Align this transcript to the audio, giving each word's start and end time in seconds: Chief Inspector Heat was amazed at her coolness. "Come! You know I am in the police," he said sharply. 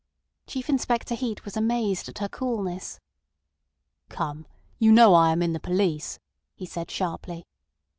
Chief 0.47 0.67
Inspector 0.67 1.13
Heat 1.13 1.45
was 1.45 1.55
amazed 1.55 2.09
at 2.09 2.17
her 2.17 2.27
coolness. 2.27 2.99
"Come! 4.09 4.47
You 4.79 4.91
know 4.91 5.13
I 5.13 5.31
am 5.31 5.43
in 5.43 5.53
the 5.53 5.59
police," 5.59 6.17
he 6.55 6.65
said 6.65 6.89
sharply. 6.89 7.45